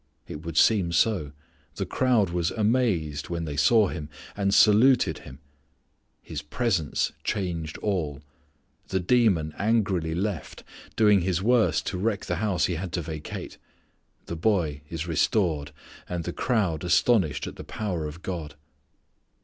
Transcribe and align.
It 0.27 0.37
would 0.43 0.57
seem 0.57 0.91
so. 0.91 1.31
The 1.75 1.85
crowd 1.85 2.31
was 2.31 2.49
"amazed" 2.49 3.29
when 3.29 3.45
they 3.45 3.55
saw 3.55 3.87
Him, 3.89 4.09
and 4.35 4.51
"saluted" 4.51 5.19
Him. 5.19 5.37
His 6.23 6.41
presence 6.41 7.11
changed 7.23 7.77
all. 7.83 8.19
The 8.87 8.99
demon 8.99 9.53
angrily 9.59 10.15
left, 10.15 10.63
doing 10.95 11.21
his 11.21 11.43
worst 11.43 11.85
to 11.85 11.99
wreck 11.99 12.25
the 12.25 12.37
house 12.37 12.65
he 12.65 12.73
had 12.77 12.91
to 12.93 13.03
vacate. 13.03 13.59
The 14.25 14.35
boy 14.35 14.81
is 14.89 15.05
restored; 15.05 15.71
and 16.09 16.23
the 16.23 16.33
crowd 16.33 16.83
astonished 16.83 17.45
at 17.45 17.55
the 17.57 17.63
power 17.63 18.07
of 18.07 18.23
God. 18.23 18.55